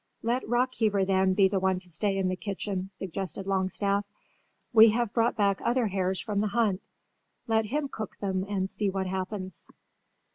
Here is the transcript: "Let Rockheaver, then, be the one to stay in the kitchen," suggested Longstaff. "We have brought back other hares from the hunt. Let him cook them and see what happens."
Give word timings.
"Let 0.23 0.41
Rockheaver, 0.47 1.05
then, 1.05 1.35
be 1.35 1.47
the 1.47 1.59
one 1.59 1.77
to 1.77 1.87
stay 1.87 2.17
in 2.17 2.27
the 2.27 2.35
kitchen," 2.35 2.89
suggested 2.89 3.45
Longstaff. 3.45 4.03
"We 4.73 4.89
have 4.89 5.13
brought 5.13 5.35
back 5.37 5.61
other 5.63 5.85
hares 5.85 6.19
from 6.19 6.41
the 6.41 6.47
hunt. 6.47 6.87
Let 7.45 7.65
him 7.65 7.87
cook 7.87 8.17
them 8.17 8.43
and 8.49 8.67
see 8.67 8.89
what 8.89 9.05
happens." 9.05 9.69